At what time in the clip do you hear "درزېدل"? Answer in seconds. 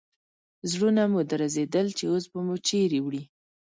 1.31-1.87